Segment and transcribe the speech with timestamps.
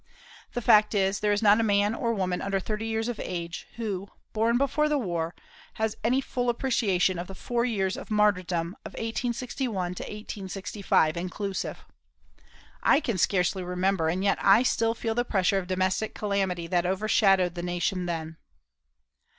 [0.53, 3.67] The fact is, there is not a man or woman under thirty years of age,
[3.75, 5.35] who, born before the war,
[5.75, 11.85] has any full appreciation of the four years martyrdom of 1861 to 1865, inclusive.
[12.81, 16.87] I can scarcely remember, and yet I still feel the pressure of domestic calamity that
[16.87, 18.37] overshadowed the nation then.